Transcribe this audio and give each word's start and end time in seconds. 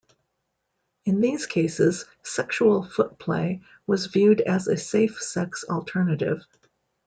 In 1.05 1.21
these 1.21 1.45
cases, 1.45 2.05
sexual 2.23 2.81
foot 2.83 3.19
play 3.19 3.61
was 3.85 4.07
viewed 4.07 4.41
as 4.41 4.67
a 4.67 4.75
safe-sex 4.75 5.63
alternative. 5.69 6.43